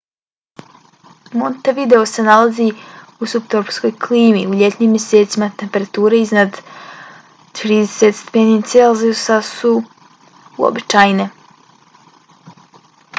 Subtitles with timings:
[1.41, 2.65] montevideo se nalazi
[3.25, 6.57] u suptropskoj klimi; u ljetnim mjesecima temperature iznad
[7.13, 9.73] + 30 °c su
[10.65, 11.33] uobičajene